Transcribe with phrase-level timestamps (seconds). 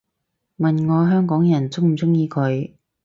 [0.57, 2.71] 問我香港人鍾唔鍾意佢